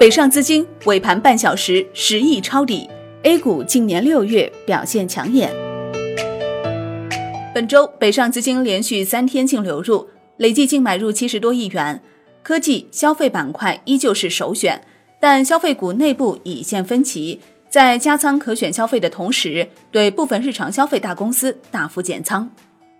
[0.00, 2.88] 北上资金尾盘半小时十亿抄底
[3.22, 5.54] ，A 股近年六月表现抢眼。
[7.54, 10.08] 本周北上资金连续三天净流入，
[10.38, 12.00] 累计净买入七十多亿元，
[12.42, 14.80] 科技、消费板块依旧是首选，
[15.20, 22.50] 但消费股内部已现分歧，在加仓可选消费的同时，对部分日常消费大公司大幅减仓。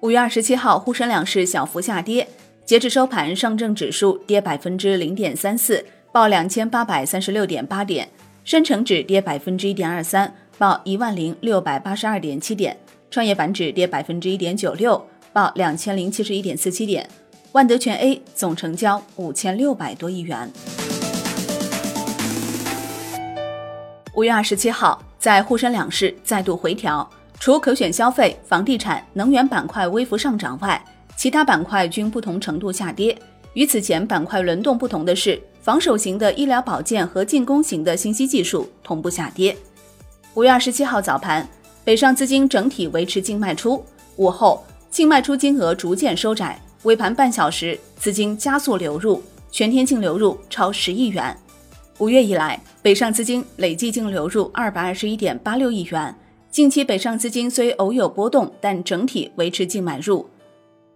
[0.00, 2.28] 五月二十七号，沪深两市小幅下跌，
[2.66, 5.82] 截至收盘，上证指数跌百分之零点三四。
[6.12, 8.08] 报两千八百三十六点八点，
[8.42, 12.74] 深成指跌百分之一点二三，报一万零六百八十二点七点；
[13.12, 15.00] 创业板指跌百分之一点九六，
[15.32, 17.08] 报两千零七十一点四七点。
[17.52, 20.50] 万德全 A 总成交五千六百多亿元。
[24.14, 30.84] 五月二十七号，在沪深两市再度回调，除可选消费、房地产、能源板块微幅上涨外，
[31.16, 33.16] 其他板块均不同程度下跌。
[33.54, 35.40] 与此前板块轮动不同的是。
[35.62, 39.56] 防守型的医疗保健和进攻型的信息技术同步下跌。
[40.34, 41.46] 五月二十七号早盘，
[41.84, 43.84] 北上资金整体维持净卖出，
[44.16, 51.36] 午后净卖出金额逐渐收窄，尾盘半小时资金加速流入，全天净流入超十亿元。
[51.98, 56.14] 五月以来，北上资金累计净流入二百二十一点八六亿元。
[56.50, 60.28] 近期北上资金虽偶有波动，但整体维持净买入。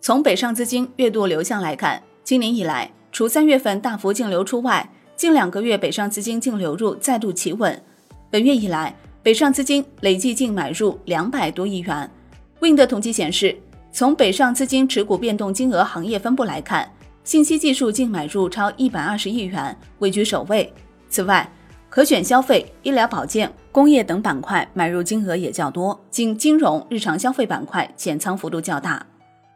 [0.00, 2.90] 从北上资金月度流向来看，今年以来。
[3.14, 7.80] 除三月份大幅净流出外，近两个月北上资金净流入再度企稳。
[8.28, 12.10] 本月以来，北上资金累计净买入两百多亿元。
[12.58, 13.56] Wind 统计显示，
[13.92, 16.90] 从北上资金持股变动金额行业分布来看，
[17.22, 20.72] 信息技术净买入超一百二十亿元，位居首位。
[21.08, 21.48] 此外，
[21.88, 29.06] 可选消费、医疗保健、工业等板块买入金额也较多，仅金融、日常消费板块减仓幅度较大。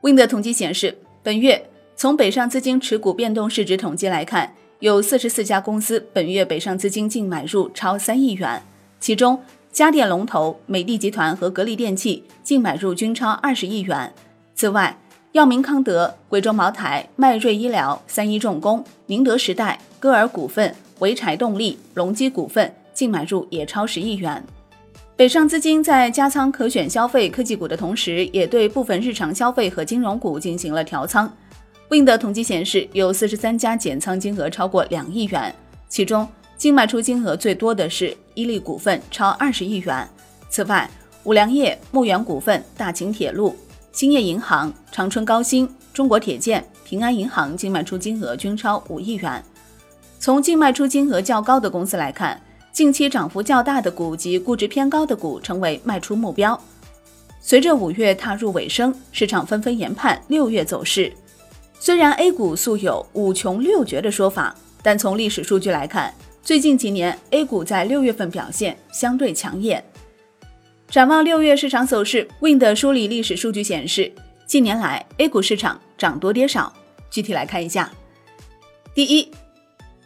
[0.03, 1.69] Wind 统计显示，本月。
[2.01, 8.63] 从北上资金持股变动市值统计来看，有四十四家公司本月北上资金净买入超三亿元，
[9.01, 14.15] 其中家电龙头美的集团和格力电器净买入均超二十亿元。
[14.55, 14.97] 此外，
[15.33, 24.41] 药明康德、贵州茅台、迈瑞医疗、三一重工、宁德时代、歌尔股份、潍柴动力、隆基股份净买入也超十亿元。
[25.17, 31.29] 北上资金在加仓可选消费科技股的同时，也对部分日常消费和金融股进行了调仓。
[31.91, 35.55] Wind 统计显示，有四十三家减仓金额超过两亿元，
[35.89, 36.29] 其中
[36.59, 40.07] 净卖出金额最多的是伊利股份，超二十亿元。
[40.51, 40.89] 此外，
[41.25, 43.57] 五粮液、牧原股份、大秦铁路、
[43.91, 49.43] 兴业银行、长春高新、中国铁建、平安银行净卖出金额均超五亿元。
[50.19, 52.39] 从净卖出金额较高的公司来看，
[52.71, 56.61] 近期涨幅较大的股及估值偏高的股成为卖出目标。
[57.41, 61.11] 随着五月踏入尾声，市场纷纷研判六月走势。
[61.81, 66.13] 虽然 A 股素有“五穷六绝”的说法，但从历史数据来看，
[66.43, 69.83] 最近几年 A 股在六月份表现相对抢眼。
[70.89, 74.13] 展望六月市场走势，Wind 梳理历史数据显示，
[74.47, 76.73] 近年来 A 股市场涨多跌少。
[77.11, 77.91] 具体来看一下，
[78.93, 79.31] 第一，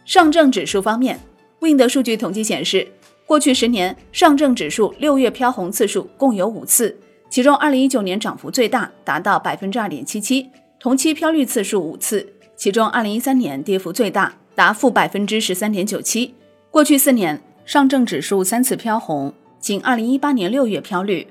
[0.05, 1.19] 上证指数方面
[1.59, 2.87] ，Wind 数据统计显示，
[3.25, 6.97] 过去十年上证指数六月飘红次数共有五次，
[7.29, 10.49] 其中二零一九年涨幅最大，达到百分之二点七七。
[10.83, 16.35] 同期飘绿次数五次，其中二零一三年跌幅最大，达负百分之十三点九七。
[16.69, 21.25] 过去四年，上证指数三次飘红，仅二零一八年六月飘绿。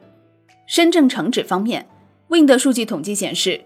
[0.67, 1.85] 深证成指方面
[2.31, 3.61] ，Wind 数据统计显示，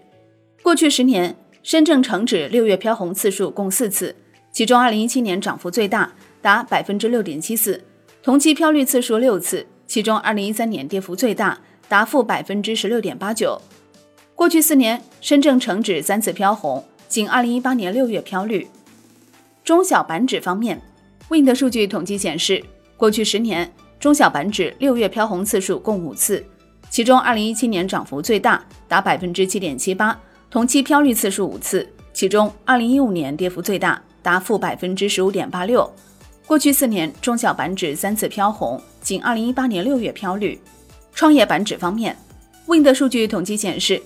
[0.61, 4.13] 过去十年深证成指六月飘红次数共四次，
[4.51, 6.11] 其中二零一七年涨幅最大，
[6.41, 7.81] 达百分之六点七四。
[8.21, 13.61] 同期飘绿次数六次，其中二零一三年跌幅最大，达负百分之十六点八九。
[14.37, 18.67] 过去四年，深证成指三次飘红，仅二零一八年六月飘绿。
[19.63, 20.79] 中小板指方面
[21.27, 22.63] ，Wind 数据统计显示，
[22.97, 26.45] 过去十年中小板指六月飘红次数共五次，
[26.87, 30.15] 其中二零一七年涨幅最大，达百分之七点七八，
[30.51, 35.91] 同期飘绿次数五次，其中二零一五年跌幅最大，达负百分之十五点八六。
[36.45, 40.61] 过去四年中小板指三次飘红，仅二零一八年六月飘绿。
[41.15, 42.15] 创业板指方面
[42.67, 43.99] ，Wind 数据统计显示。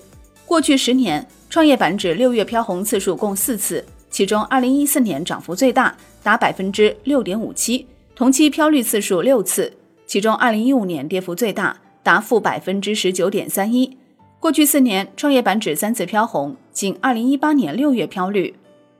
[0.52, 9.72] 过去十年，创业板指六月飘红次数共四次，其中二零一四年涨幅最大，达百分之六点五七，同期飘绿次数六次，
[10.04, 13.96] 其中二零一五年跌幅最大，达负百分之十九点三一。
[14.38, 18.54] 过去四年，创业板指三次飘红，仅二零一八年六月飘绿。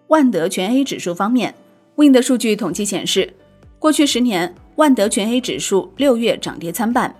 [0.09, 1.55] 万德全 A 指数方面
[1.97, 3.31] ，Wind 数据统计显示，
[3.79, 7.15] 过去十年，万德全 A 指数六月涨跌参半，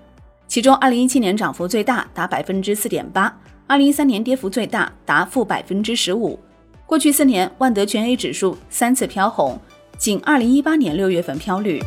[0.49, 3.39] 其中二零一七年涨幅最大，达百分之四点八。
[3.73, 6.39] 二零一三年跌幅最大，达负百分之十五。
[6.85, 9.59] 过去四年，万德全 A 指数三次飘红，
[9.97, 11.81] 仅二零一八年六月份飘绿。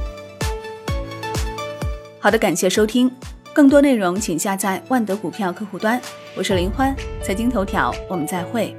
[2.20, 3.12] 好的，感谢收听，
[3.54, 6.02] 更多内容请下载万德股票客户端。
[6.36, 8.76] 我是林欢，财经头条，我们再会。